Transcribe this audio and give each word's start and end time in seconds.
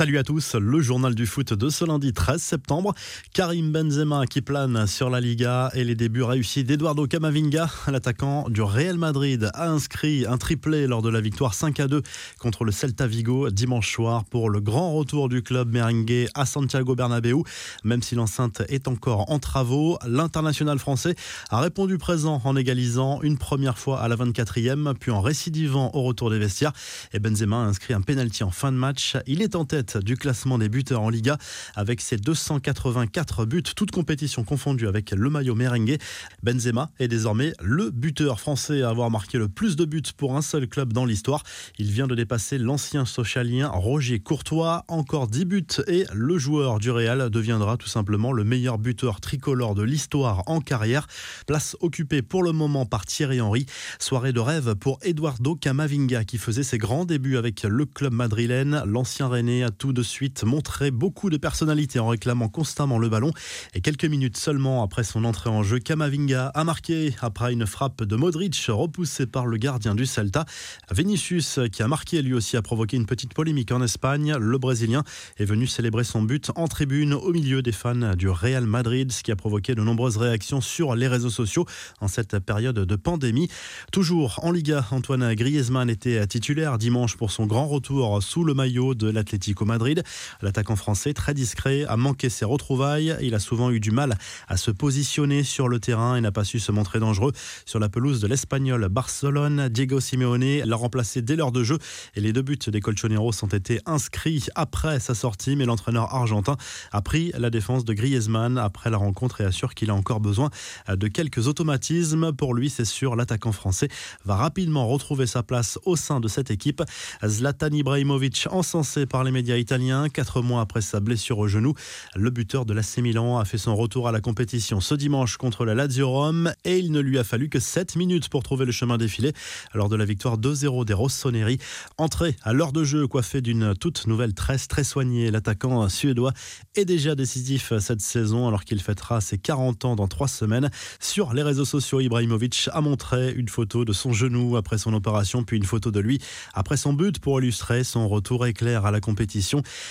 Salut 0.00 0.16
à 0.16 0.22
tous, 0.22 0.54
le 0.54 0.80
journal 0.80 1.14
du 1.14 1.26
foot 1.26 1.52
de 1.52 1.68
ce 1.68 1.84
lundi 1.84 2.14
13 2.14 2.40
septembre. 2.40 2.94
Karim 3.34 3.70
Benzema 3.70 4.24
qui 4.24 4.40
plane 4.40 4.86
sur 4.86 5.10
la 5.10 5.20
Liga 5.20 5.70
et 5.74 5.84
les 5.84 5.94
débuts 5.94 6.22
réussis 6.22 6.64
d'Eduardo 6.64 7.06
Camavinga, 7.06 7.68
l'attaquant 7.86 8.48
du 8.48 8.62
Real 8.62 8.96
Madrid, 8.96 9.50
a 9.52 9.68
inscrit 9.68 10.24
un 10.26 10.38
triplé 10.38 10.86
lors 10.86 11.02
de 11.02 11.10
la 11.10 11.20
victoire 11.20 11.52
5 11.52 11.80
à 11.80 11.86
2 11.86 12.00
contre 12.38 12.64
le 12.64 12.72
Celta 12.72 13.06
Vigo 13.06 13.50
dimanche 13.50 13.92
soir 13.92 14.24
pour 14.24 14.48
le 14.48 14.62
grand 14.62 14.94
retour 14.94 15.28
du 15.28 15.42
club 15.42 15.70
merengue 15.70 16.28
à 16.32 16.46
Santiago 16.46 16.94
Bernabéu. 16.94 17.42
Même 17.84 18.00
si 18.00 18.14
l'enceinte 18.14 18.62
est 18.70 18.88
encore 18.88 19.30
en 19.30 19.38
travaux, 19.38 19.98
l'international 20.06 20.78
français 20.78 21.14
a 21.50 21.60
répondu 21.60 21.98
présent 21.98 22.40
en 22.42 22.56
égalisant 22.56 23.20
une 23.20 23.36
première 23.36 23.76
fois 23.76 24.00
à 24.00 24.08
la 24.08 24.16
24e, 24.16 24.94
puis 24.94 25.10
en 25.10 25.20
récidivant 25.20 25.90
au 25.92 26.00
retour 26.04 26.30
des 26.30 26.38
vestiaires. 26.38 26.72
Et 27.12 27.18
Benzema 27.18 27.58
a 27.58 27.66
inscrit 27.66 27.92
un 27.92 28.00
penalty 28.00 28.44
en 28.44 28.50
fin 28.50 28.72
de 28.72 28.78
match. 28.78 29.18
Il 29.26 29.42
est 29.42 29.56
en 29.56 29.66
tête 29.66 29.89
du 29.96 30.16
classement 30.16 30.58
des 30.58 30.68
buteurs 30.68 31.02
en 31.02 31.10
Liga 31.10 31.38
avec 31.74 32.00
ses 32.00 32.16
284 32.16 33.44
buts, 33.44 33.62
toutes 33.62 33.90
compétitions 33.90 34.44
confondues 34.44 34.88
avec 34.88 35.10
le 35.10 35.30
maillot 35.30 35.54
merengue. 35.54 35.98
Benzema 36.42 36.90
est 36.98 37.08
désormais 37.08 37.52
le 37.60 37.90
buteur 37.90 38.40
français 38.40 38.82
à 38.82 38.90
avoir 38.90 39.10
marqué 39.10 39.38
le 39.38 39.48
plus 39.48 39.76
de 39.76 39.84
buts 39.84 40.02
pour 40.16 40.36
un 40.36 40.42
seul 40.42 40.68
club 40.68 40.92
dans 40.92 41.04
l'histoire. 41.04 41.42
Il 41.78 41.90
vient 41.90 42.06
de 42.06 42.14
dépasser 42.14 42.58
l'ancien 42.58 43.04
socialien 43.04 43.68
Roger 43.68 44.20
Courtois, 44.20 44.84
encore 44.88 45.26
10 45.26 45.44
buts 45.44 45.66
et 45.86 46.04
le 46.12 46.38
joueur 46.38 46.78
du 46.78 46.90
Real 46.90 47.30
deviendra 47.30 47.76
tout 47.76 47.88
simplement 47.88 48.32
le 48.32 48.44
meilleur 48.44 48.78
buteur 48.78 49.20
tricolore 49.20 49.74
de 49.74 49.82
l'histoire 49.82 50.42
en 50.46 50.60
carrière. 50.60 51.06
Place 51.46 51.76
occupée 51.80 52.22
pour 52.22 52.42
le 52.42 52.52
moment 52.52 52.86
par 52.86 53.06
Thierry 53.06 53.40
Henry. 53.40 53.66
Soirée 53.98 54.32
de 54.32 54.40
rêve 54.40 54.74
pour 54.74 54.98
Eduardo 55.02 55.54
Camavinga 55.54 56.24
qui 56.24 56.38
faisait 56.38 56.62
ses 56.62 56.78
grands 56.78 57.04
débuts 57.04 57.36
avec 57.36 57.62
le 57.62 57.86
club 57.86 58.12
madrilène. 58.12 58.82
L'ancien 58.86 59.26
René 59.26 59.64
tout 59.76 59.92
de 59.92 60.02
suite 60.02 60.44
montré 60.44 60.90
beaucoup 60.90 61.30
de 61.30 61.36
personnalité 61.36 61.98
en 61.98 62.08
réclamant 62.08 62.48
constamment 62.48 62.98
le 62.98 63.08
ballon. 63.08 63.32
Et 63.74 63.80
quelques 63.80 64.04
minutes 64.04 64.36
seulement 64.36 64.82
après 64.82 65.04
son 65.04 65.24
entrée 65.24 65.50
en 65.50 65.62
jeu, 65.62 65.78
Kamavinga 65.78 66.48
a 66.48 66.64
marqué 66.64 67.14
après 67.20 67.52
une 67.52 67.66
frappe 67.66 68.04
de 68.04 68.16
Modric 68.16 68.66
repoussée 68.68 69.26
par 69.26 69.46
le 69.46 69.56
gardien 69.56 69.94
du 69.94 70.06
Celta. 70.06 70.44
Vinicius, 70.90 71.60
qui 71.72 71.82
a 71.82 71.88
marqué 71.88 72.22
lui 72.22 72.34
aussi, 72.34 72.56
a 72.56 72.62
provoqué 72.62 72.96
une 72.96 73.06
petite 73.06 73.34
polémique 73.34 73.72
en 73.72 73.82
Espagne. 73.82 74.34
Le 74.38 74.58
Brésilien 74.58 75.04
est 75.38 75.44
venu 75.44 75.66
célébrer 75.66 76.04
son 76.04 76.22
but 76.22 76.50
en 76.56 76.68
tribune 76.68 77.14
au 77.14 77.32
milieu 77.32 77.62
des 77.62 77.72
fans 77.72 78.14
du 78.14 78.28
Real 78.28 78.66
Madrid, 78.66 79.12
ce 79.12 79.22
qui 79.22 79.32
a 79.32 79.36
provoqué 79.36 79.74
de 79.74 79.82
nombreuses 79.82 80.16
réactions 80.16 80.60
sur 80.60 80.94
les 80.94 81.08
réseaux 81.08 81.30
sociaux 81.30 81.66
en 82.00 82.08
cette 82.08 82.38
période 82.38 82.78
de 82.78 82.96
pandémie. 82.96 83.48
Toujours 83.92 84.40
en 84.42 84.50
Liga, 84.50 84.86
Antoine 84.90 85.34
Griezmann 85.34 85.90
était 85.90 86.26
titulaire 86.26 86.78
dimanche 86.78 87.16
pour 87.16 87.30
son 87.30 87.46
grand 87.46 87.66
retour 87.66 88.22
sous 88.22 88.44
le 88.44 88.54
maillot 88.54 88.94
de 88.94 89.10
l'Atlético 89.10 89.59
Madrid. 89.64 90.02
L'attaquant 90.42 90.76
français, 90.76 91.12
très 91.12 91.34
discret, 91.34 91.84
a 91.84 91.96
manqué 91.96 92.28
ses 92.28 92.44
retrouvailles. 92.44 93.16
Il 93.20 93.34
a 93.34 93.38
souvent 93.38 93.70
eu 93.70 93.80
du 93.80 93.90
mal 93.90 94.16
à 94.48 94.56
se 94.56 94.70
positionner 94.70 95.42
sur 95.42 95.68
le 95.68 95.80
terrain 95.80 96.16
et 96.16 96.20
n'a 96.20 96.32
pas 96.32 96.44
su 96.44 96.58
se 96.58 96.72
montrer 96.72 97.00
dangereux 97.00 97.32
sur 97.66 97.78
la 97.78 97.88
pelouse 97.88 98.20
de 98.20 98.26
l'Espagnol 98.26 98.88
Barcelone. 98.88 99.68
Diego 99.68 100.00
Simeone 100.00 100.62
l'a 100.64 100.76
remplacé 100.76 101.22
dès 101.22 101.36
l'heure 101.36 101.52
de 101.52 101.62
jeu 101.62 101.78
et 102.14 102.20
les 102.20 102.32
deux 102.32 102.42
buts 102.42 102.58
des 102.66 102.80
Colchoneros 102.80 103.42
ont 103.42 103.48
été 103.48 103.80
inscrits 103.86 104.46
après 104.54 105.00
sa 105.00 105.14
sortie. 105.14 105.56
Mais 105.56 105.64
l'entraîneur 105.64 106.14
argentin 106.14 106.56
a 106.92 107.02
pris 107.02 107.32
la 107.38 107.50
défense 107.50 107.84
de 107.84 107.92
Griezmann 107.92 108.58
après 108.58 108.90
la 108.90 108.96
rencontre 108.96 109.40
et 109.40 109.44
assure 109.44 109.74
qu'il 109.74 109.90
a 109.90 109.94
encore 109.94 110.20
besoin 110.20 110.50
de 110.88 111.08
quelques 111.08 111.46
automatismes. 111.46 112.32
Pour 112.32 112.54
lui, 112.54 112.70
c'est 112.70 112.84
sûr, 112.84 113.16
l'attaquant 113.16 113.52
français 113.52 113.88
va 114.24 114.36
rapidement 114.36 114.86
retrouver 114.86 115.26
sa 115.26 115.42
place 115.42 115.78
au 115.84 115.96
sein 115.96 116.20
de 116.20 116.28
cette 116.28 116.50
équipe. 116.50 116.82
Zlatan 117.24 117.70
Ibrahimovic, 117.72 118.46
encensé 118.50 119.06
par 119.06 119.24
les 119.24 119.30
médias 119.30 119.49
italien. 119.58 120.08
Quatre 120.08 120.42
mois 120.42 120.60
après 120.60 120.80
sa 120.80 121.00
blessure 121.00 121.38
au 121.38 121.48
genou, 121.48 121.74
le 122.14 122.30
buteur 122.30 122.64
de 122.64 122.74
l'AC 122.74 122.98
Milan 122.98 123.38
a 123.38 123.44
fait 123.44 123.58
son 123.58 123.74
retour 123.74 124.08
à 124.08 124.12
la 124.12 124.20
compétition 124.20 124.80
ce 124.80 124.94
dimanche 124.94 125.36
contre 125.36 125.64
la 125.64 125.74
Lazio 125.74 126.08
Rome 126.08 126.52
et 126.64 126.78
il 126.78 126.92
ne 126.92 127.00
lui 127.00 127.18
a 127.18 127.24
fallu 127.24 127.48
que 127.48 127.60
7 127.60 127.96
minutes 127.96 128.28
pour 128.28 128.42
trouver 128.42 128.64
le 128.64 128.72
chemin 128.72 128.98
défilé 128.98 129.32
lors 129.74 129.88
de 129.88 129.96
la 129.96 130.04
victoire 130.04 130.38
2-0 130.38 130.84
des 130.84 130.94
Rossoneri. 130.94 131.58
Entré 131.98 132.36
à 132.42 132.52
l'heure 132.52 132.72
de 132.72 132.84
jeu 132.84 133.06
coiffé 133.06 133.40
d'une 133.40 133.74
toute 133.74 134.06
nouvelle 134.06 134.34
tresse 134.34 134.68
très 134.68 134.84
soignée, 134.84 135.30
l'attaquant 135.30 135.88
suédois 135.88 136.32
est 136.76 136.84
déjà 136.84 137.14
décisif 137.14 137.72
cette 137.78 138.00
saison 138.00 138.46
alors 138.46 138.64
qu'il 138.64 138.80
fêtera 138.80 139.20
ses 139.20 139.38
40 139.38 139.84
ans 139.84 139.96
dans 139.96 140.08
trois 140.08 140.28
semaines. 140.28 140.70
Sur 141.00 141.32
les 141.32 141.42
réseaux 141.42 141.64
sociaux, 141.64 142.00
Ibrahimovic 142.00 142.68
a 142.72 142.80
montré 142.80 143.32
une 143.32 143.48
photo 143.48 143.84
de 143.84 143.92
son 143.92 144.12
genou 144.12 144.56
après 144.56 144.78
son 144.78 144.92
opération 144.94 145.42
puis 145.42 145.56
une 145.56 145.64
photo 145.64 145.90
de 145.90 146.00
lui 146.00 146.20
après 146.54 146.76
son 146.76 146.92
but 146.92 147.18
pour 147.18 147.40
illustrer 147.40 147.84
son 147.84 148.08
retour 148.08 148.46
éclair 148.46 148.86
à 148.86 148.90
la 148.90 149.00
compétition. 149.00 149.39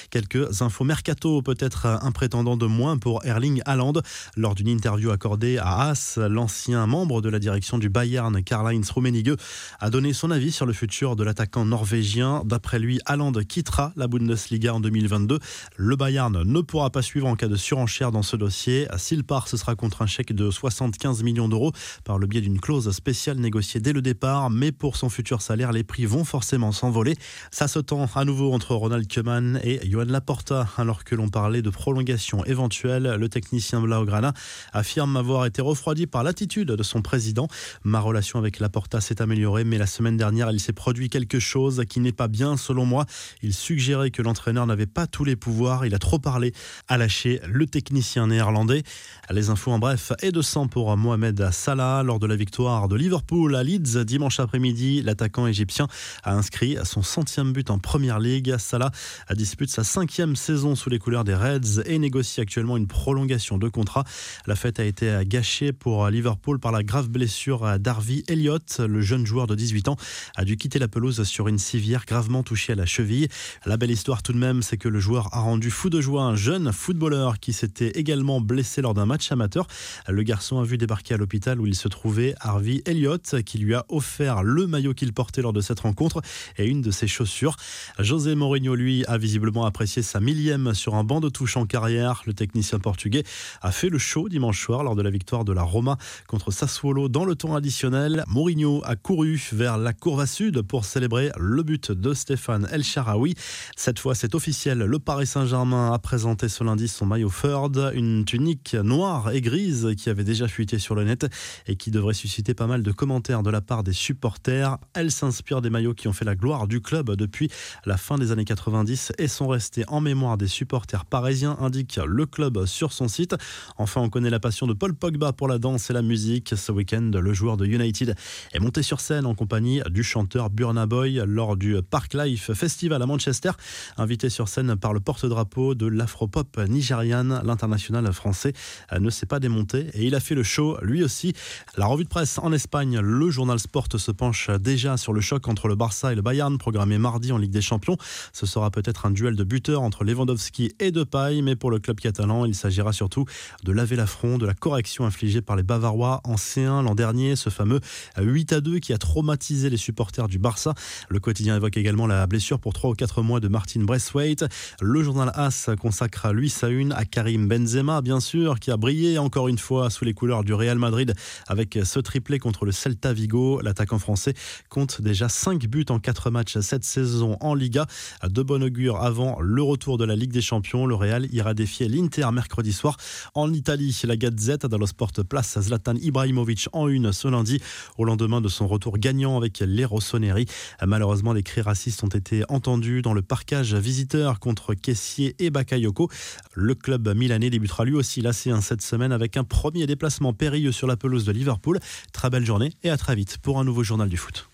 Quelques 0.10 0.62
infos 0.62 0.84
mercato, 0.84 1.42
peut-être 1.42 1.86
un 1.86 2.12
prétendant 2.12 2.58
de 2.58 2.66
moins 2.66 2.98
pour 2.98 3.26
Erling 3.26 3.62
Haaland. 3.66 3.94
Lors 4.36 4.56
d'une 4.56 4.68
interview 4.68 5.12
accordée 5.12 5.58
à 5.58 5.90
Haas, 5.90 6.18
l'ancien 6.18 6.86
membre 6.88 7.22
de 7.22 7.30
la 7.30 7.40
direction 7.40 7.78
du 7.78 7.90
Bayern, 7.90 8.44
Karl-Heinz 8.44 8.90
Rummenigge, 8.92 9.36
a 9.80 9.90
donné 9.90 10.14
son 10.14 10.32
avis 10.32 10.52
sur 10.52 10.66
le 10.66 10.74
futur 10.74 11.16
de 11.16 11.24
l'attaquant 11.24 11.66
norvégien. 11.66 12.44
D'après 12.46 12.80
lui, 12.80 13.00
Haaland 13.06 13.32
quittera 13.48 13.94
la 13.96 14.08
Bundesliga 14.08 14.74
en 14.74 14.80
2022. 14.80 15.40
Le 15.78 15.96
Bayern 15.96 16.44
ne 16.44 16.62
pourra 16.62 16.90
pas 16.90 17.02
suivre 17.02 17.28
en 17.28 17.36
cas 17.36 17.48
de 17.48 17.56
surenchère 17.56 18.12
dans 18.12 18.24
ce 18.24 18.36
dossier. 18.36 18.88
S'il 18.98 19.24
part, 19.24 19.48
ce 19.48 19.58
sera 19.58 19.76
contre 19.76 20.02
un 20.02 20.08
chèque 20.08 20.34
de 20.34 20.52
75 20.52 21.24
millions 21.24 21.48
d'euros 21.48 21.72
par 22.04 22.18
le 22.18 22.28
biais 22.28 22.42
d'une 22.42 22.60
clause 22.60 22.92
spéciale 22.92 23.38
négociée 23.38 23.80
dès 23.80 23.94
le 23.94 24.02
départ. 24.02 24.50
Mais 24.50 24.72
pour 24.72 24.98
son 24.98 25.10
futur 25.10 25.42
salaire, 25.42 25.72
les 25.72 25.84
prix 25.84 26.06
vont 26.06 26.24
forcément 26.24 26.72
s'envoler. 26.72 27.16
Ça 27.52 27.68
se 27.68 27.80
tend 27.80 28.08
à 28.14 28.26
nouveau 28.26 28.54
entre 28.54 28.76
Ronald 28.76 29.08
Koeman 29.12 29.39
et 29.64 29.80
Johan 29.90 30.06
Laporta. 30.06 30.68
Alors 30.78 31.04
que 31.04 31.16
l'on 31.16 31.30
parlait 31.30 31.62
de 31.62 31.70
prolongation 31.70 32.44
éventuelle, 32.46 33.16
le 33.20 33.30
technicien 33.30 33.82
Blaugrana 33.82 34.34
affirme 34.74 35.18
avoir 35.18 35.46
été 35.46 35.62
refroidi 35.62 36.08
par 36.08 36.24
l'attitude 36.24 36.70
de 36.70 36.84
son 36.84 37.02
président. 37.02 37.48
Ma 37.84 38.00
relation 38.00 38.40
avec 38.40 38.60
Laporta 38.60 39.02
s'est 39.02 39.22
améliorée, 39.22 39.64
mais 39.64 39.78
la 39.78 39.88
semaine 39.88 40.18
dernière, 40.18 40.52
il 40.52 40.60
s'est 40.60 40.74
produit 40.74 41.10
quelque 41.10 41.40
chose 41.40 41.84
qui 41.88 42.00
n'est 42.00 42.12
pas 42.12 42.28
bien 42.28 42.58
selon 42.58 42.86
moi. 42.86 43.06
Il 43.42 43.54
suggérait 43.54 44.12
que 44.12 44.22
l'entraîneur 44.22 44.66
n'avait 44.66 44.86
pas 44.86 45.08
tous 45.08 45.24
les 45.24 45.36
pouvoirs, 45.36 45.86
il 45.86 45.96
a 45.96 46.00
trop 46.00 46.20
parlé, 46.20 46.54
a 46.88 46.98
lâché 46.98 47.42
le 47.48 47.66
technicien 47.66 48.28
néerlandais. 48.28 48.84
Les 49.30 49.50
infos 49.50 49.72
en 49.72 49.80
bref 49.80 50.12
et 50.22 50.32
de 50.32 50.42
sang 50.42 50.68
pour 50.68 50.96
Mohamed 50.98 51.52
Salah 51.52 52.04
lors 52.04 52.20
de 52.20 52.28
la 52.28 52.36
victoire 52.36 52.88
de 52.88 52.96
Liverpool 52.96 53.56
à 53.56 53.64
Leeds 53.64 54.04
dimanche 54.06 54.40
après-midi. 54.40 55.02
L'attaquant 55.02 55.48
égyptien 55.48 55.88
a 56.24 56.34
inscrit 56.34 56.78
son 56.84 57.02
centième 57.02 57.54
but 57.54 57.70
en 57.70 57.80
première 57.80 58.20
ligue. 58.20 58.58
Salah 58.58 58.92
dispute 59.36 59.70
sa 59.70 59.84
cinquième 59.84 60.36
saison 60.36 60.76
sous 60.76 60.90
les 60.90 61.00
couleurs 61.00 61.24
des 61.24 61.36
Reds 61.36 61.82
et 61.86 62.00
négocie 62.00 62.42
actuellement 62.42 62.78
une 62.78 62.88
prolongation 62.88 63.58
de 63.58 63.70
contrat. 63.70 64.04
La 64.48 64.56
fête 64.56 64.80
a 64.80 64.86
été 64.86 65.20
gâchée 65.26 65.72
pour 65.72 66.08
Liverpool 66.10 66.60
par 66.60 66.72
la 66.72 66.84
grave 66.84 67.10
blessure 67.10 67.80
d'Harvey 67.80 68.24
Elliott. 68.28 68.80
Le 68.80 69.02
jeune 69.02 69.26
joueur 69.26 69.48
de 69.48 69.56
18 69.56 69.90
ans 69.90 69.98
a 70.36 70.46
dû 70.46 70.58
quitter 70.58 70.80
la 70.80 70.88
pelouse 70.88 71.24
sur 71.24 71.48
une 71.48 71.60
civière 71.60 72.06
gravement 72.06 72.44
touchée 72.44 72.74
à 72.74 72.76
la 72.76 72.86
cheville. 72.86 73.28
La 73.66 73.78
belle 73.78 73.92
histoire 73.92 74.24
tout 74.24 74.34
de 74.34 74.38
même, 74.38 74.62
c'est 74.62 74.78
que 74.78 74.90
le 74.90 75.00
joueur 75.00 75.30
a 75.34 75.40
rendu 75.40 75.70
fou 75.70 75.90
de 75.90 76.02
joie 76.02 76.24
un 76.24 76.36
jeune 76.36 76.72
footballeur 76.72 77.40
qui 77.40 77.54
s'était 77.54 77.92
également 77.92 78.42
blessé 78.42 78.82
lors 78.82 78.94
d'un 78.94 79.06
match 79.06 79.32
amateur. 79.32 79.68
Le 80.08 80.24
garçon 80.24 80.60
a 80.60 80.64
vu 80.64 80.78
débarquer 80.78 81.14
à 81.14 81.18
l'hôpital 81.18 81.62
où 81.62 81.68
il 81.68 81.76
se 81.76 81.88
trouvait 81.88 82.34
Harvey 82.40 82.82
Elliott 82.86 83.44
qui 83.44 83.60
lui 83.60 83.76
a 83.76 83.86
offert 83.90 84.42
le 84.42 84.66
maillot 84.66 84.94
qu'il 84.94 85.14
portait 85.14 85.42
lors 85.42 85.54
de 85.54 85.62
cette 85.62 85.82
rencontre 85.82 86.22
et 86.58 86.66
une 86.66 86.82
de 86.82 86.92
ses 86.92 87.08
chaussures. 87.08 87.56
José 88.00 88.34
Mourinho, 88.34 88.74
lui, 88.74 89.06
a 89.06 89.19
visiblement 89.20 89.66
apprécié 89.66 90.02
sa 90.02 90.20
millième 90.20 90.74
sur 90.74 90.96
un 90.96 91.04
banc 91.04 91.20
de 91.20 91.30
touche 91.30 91.58
en 91.58 91.66
carrière. 91.66 92.24
Le 92.26 92.34
technicien 92.34 92.80
portugais 92.80 93.24
a 93.62 93.72
fait 93.72 93.90
le 93.90 94.00
show 94.00 94.30
dimanche 94.30 94.64
soir 94.64 94.84
lors 94.84 94.96
de 94.96 95.02
la 95.04 95.12
victoire 95.12 95.46
de 95.46 95.54
la 95.54 95.62
Roma 95.62 95.98
contre 96.28 96.52
Sassuolo 96.52 97.10
dans 97.10 97.26
le 97.26 97.36
temps 97.36 97.56
additionnel. 97.56 98.24
Mourinho 98.28 98.82
a 98.86 98.96
couru 98.96 99.40
vers 99.52 99.78
la 99.78 99.94
courva 99.94 100.26
sud 100.26 100.62
pour 100.64 100.86
célébrer 100.86 101.32
le 101.38 101.62
but 101.62 101.92
de 101.92 102.14
Stéphane 102.14 102.68
El 102.72 102.84
Sharawi. 102.84 103.36
Cette 103.76 104.00
fois, 104.00 104.16
c'est 104.16 104.34
officiel. 104.34 104.80
Le 104.80 105.00
Paris 105.00 105.28
Saint-Germain 105.28 105.92
a 105.94 106.00
présenté 106.00 106.50
ce 106.50 106.64
lundi 106.64 106.88
son 106.88 107.06
maillot 107.06 107.30
Ford, 107.30 107.72
une 107.94 108.26
tunique 108.26 108.74
noire 108.74 109.32
et 109.32 109.42
grise 109.42 109.90
qui 109.98 110.10
avait 110.10 110.24
déjà 110.24 110.48
fuité 110.48 110.80
sur 110.80 110.96
le 110.96 111.04
net 111.04 111.28
et 111.68 111.76
qui 111.76 111.92
devrait 111.92 112.14
susciter 112.14 112.54
pas 112.54 112.68
mal 112.68 112.82
de 112.82 112.92
commentaires 112.92 113.44
de 113.44 113.50
la 113.50 113.62
part 113.62 113.84
des 113.84 113.94
supporters. 113.94 114.78
Elle 114.94 115.12
s'inspire 115.12 115.62
des 115.62 115.70
maillots 115.70 115.94
qui 115.94 116.08
ont 116.08 116.14
fait 116.14 116.26
la 116.26 116.36
gloire 116.36 116.68
du 116.68 116.82
club 116.82 117.12
depuis 117.16 117.50
la 117.86 117.98
fin 117.98 118.18
des 118.18 118.32
années 118.32 118.46
90 118.46 119.09
et 119.18 119.28
sont 119.28 119.48
restés 119.48 119.84
en 119.88 120.02
mémoire 120.02 120.38
des 120.38 120.48
supporters 120.48 121.06
parisiens, 121.06 121.58
indique 121.60 122.00
le 122.06 122.26
club 122.26 122.66
sur 122.66 122.94
son 122.94 123.08
site. 123.08 123.36
Enfin, 123.78 124.02
on 124.02 124.10
connaît 124.10 124.30
la 124.30 124.40
passion 124.40 124.68
de 124.68 124.74
Paul 124.74 124.94
Pogba 124.94 125.34
pour 125.34 125.48
la 125.48 125.58
danse 125.58 125.90
et 125.90 125.94
la 125.94 126.02
musique. 126.02 126.54
Ce 126.56 126.72
week-end, 126.72 127.12
le 127.14 127.34
joueur 127.34 127.58
de 127.58 127.66
United 127.66 128.16
est 128.54 128.60
monté 128.60 128.84
sur 128.84 129.00
scène 129.00 129.26
en 129.26 129.36
compagnie 129.36 129.82
du 129.90 130.04
chanteur 130.04 130.50
Burna 130.50 130.86
Boy 130.86 131.22
lors 131.26 131.58
du 131.58 131.78
Park 131.82 132.14
Life 132.14 132.54
Festival 132.54 133.02
à 133.02 133.06
Manchester, 133.06 133.52
invité 133.98 134.30
sur 134.30 134.48
scène 134.48 134.76
par 134.76 134.94
le 134.94 135.00
porte-drapeau 135.00 135.76
de 135.76 135.88
l'afropop 135.88 136.58
nigériane. 136.58 137.42
L'international 137.44 138.12
français 138.14 138.54
ne 138.98 139.10
s'est 139.10 139.26
pas 139.26 139.40
démonté 139.40 139.88
et 139.94 140.06
il 140.06 140.16
a 140.16 140.20
fait 140.20 140.36
le 140.36 140.44
show 140.44 140.78
lui 140.82 141.04
aussi. 141.04 141.34
La 141.78 141.86
revue 141.86 142.04
de 142.04 142.10
presse 142.10 142.38
en 142.40 142.52
Espagne, 142.52 143.00
le 143.00 143.30
journal 143.30 143.60
Sport 143.60 143.88
se 143.98 144.12
penche 144.12 144.50
déjà 144.50 144.98
sur 144.98 145.14
le 145.14 145.22
choc 145.22 145.48
entre 145.48 145.68
le 145.68 145.76
Barça 145.76 146.12
et 146.12 146.16
le 146.16 146.22
Bayern 146.22 146.58
programmé 146.58 146.98
mardi 146.98 147.32
en 147.32 147.38
Ligue 147.38 147.52
des 147.52 147.62
Champions. 147.62 147.98
Ce 148.34 148.46
sera 148.46 148.72
peut-être 148.72 148.99
un 149.06 149.12
duel 149.12 149.36
de 149.36 149.44
buteurs 149.44 149.82
entre 149.82 150.04
Lewandowski 150.04 150.72
et 150.80 150.92
Depay, 150.92 151.42
mais 151.42 151.56
pour 151.56 151.72
le 151.72 151.80
club 151.80 152.00
catalan, 152.00 152.46
il 152.46 152.56
s'agira 152.56 152.94
surtout 152.94 153.26
de 153.64 153.72
laver 153.72 153.96
l'affront 153.96 154.38
de 154.38 154.46
la 154.46 154.54
correction 154.54 155.06
infligée 155.06 155.42
par 155.42 155.56
les 155.56 155.64
Bavarois 155.64 156.22
en 156.24 156.36
C1 156.36 156.84
l'an 156.84 156.96
dernier, 156.96 157.36
ce 157.36 157.50
fameux 157.50 157.80
8 158.20 158.54
à 158.54 158.62
2 158.62 158.80
qui 158.80 158.94
a 158.94 158.98
traumatisé 158.98 159.70
les 159.70 159.78
supporters 159.78 160.28
du 160.28 160.40
Barça. 160.40 160.74
Le 161.10 161.20
quotidien 161.20 161.56
évoque 161.56 161.78
également 161.78 162.08
la 162.08 162.26
blessure 162.28 162.60
pour 162.60 162.74
3 162.74 162.92
ou 162.92 162.94
4 162.94 163.22
mois 163.22 163.40
de 163.40 163.48
Martin 163.48 163.82
Braithwaite. 163.84 164.46
Le 164.82 165.04
journal 165.04 165.32
AS 165.36 165.70
consacre 165.80 166.32
lui 166.34 166.50
sa 166.50 166.70
une 166.70 166.92
à 166.94 167.06
Karim 167.06 167.48
Benzema, 167.48 168.02
bien 168.02 168.20
sûr, 168.20 168.60
qui 168.60 168.72
a 168.72 168.78
brillé 168.78 169.18
encore 169.18 169.48
une 169.48 169.58
fois 169.58 169.90
sous 169.90 170.06
les 170.06 170.14
couleurs 170.14 170.44
du 170.44 170.54
Real 170.54 170.78
Madrid 170.78 171.14
avec 171.48 171.78
ce 171.84 172.00
triplé 172.00 172.40
contre 172.40 172.66
le 172.66 172.72
Celta 172.72 173.14
Vigo. 173.14 173.62
L'attaquant 173.62 174.00
français 174.00 174.34
compte 174.70 175.02
déjà 175.02 175.30
5 175.30 175.68
buts 175.68 175.86
en 175.90 176.00
4 176.00 176.32
matchs 176.32 176.58
cette 176.60 176.84
saison 176.84 177.38
en 177.42 177.54
Liga. 177.54 177.86
De 178.28 178.42
bon 178.42 178.64
augure 178.64 178.79
avant 178.88 179.40
le 179.42 179.62
retour 179.62 179.98
de 179.98 180.06
la 180.06 180.16
Ligue 180.16 180.32
des 180.32 180.42
Champions, 180.42 180.86
le 180.86 180.96
Real 180.96 181.28
ira 181.34 181.54
défier 181.54 181.90
l'Inter 181.90 182.28
mercredi 182.32 182.72
soir 182.72 182.96
en 183.34 183.52
Italie. 183.52 184.00
La 184.06 184.16
Gazette 184.16 184.66
dello 184.66 184.86
Sport 184.86 185.12
place 185.28 185.60
Zlatan 185.60 185.96
Ibrahimovic 185.96 186.70
en 186.72 186.88
une 186.88 187.12
ce 187.12 187.28
lundi 187.28 187.62
au 187.98 188.06
lendemain 188.06 188.40
de 188.40 188.48
son 188.48 188.68
retour 188.68 188.98
gagnant 188.98 189.36
avec 189.36 189.60
les 189.60 189.84
Rossoneri. 189.84 190.46
Malheureusement, 190.86 191.34
les 191.34 191.44
cris 191.44 191.62
racistes 191.62 192.04
ont 192.04 192.08
été 192.08 192.44
entendus 192.48 193.02
dans 193.02 193.14
le 193.14 193.22
parcage 193.22 193.76
visiteur 193.76 194.40
contre 194.40 194.74
Kessier 194.74 195.36
et 195.40 195.50
Bakayoko. 195.50 196.10
Le 196.54 196.74
club 196.74 197.14
milanais 197.14 197.50
débutera 197.50 197.84
lui 197.84 197.96
aussi 197.96 198.22
la 198.22 198.32
C1 198.32 198.62
cette 198.62 198.82
semaine 198.82 199.12
avec 199.12 199.36
un 199.36 199.44
premier 199.44 199.88
déplacement 199.88 200.32
périlleux 200.32 200.72
sur 200.72 200.88
la 200.88 200.96
pelouse 200.96 201.26
de 201.26 201.34
Liverpool. 201.34 201.80
Très 202.14 202.30
belle 202.30 202.46
journée 202.46 202.72
et 202.84 202.90
à 202.90 202.98
très 202.98 203.16
vite 203.16 203.40
pour 203.40 203.60
un 203.60 203.66
nouveau 203.66 203.84
journal 203.84 204.08
du 204.08 204.16
foot. 204.16 204.48